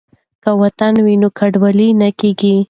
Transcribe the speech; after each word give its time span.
که 0.43 0.49
وطن 0.61 0.93
وي 1.05 1.15
نو 1.21 1.29
کډوال 1.39 1.79
نه 2.01 2.09
کیږو. 2.19 2.55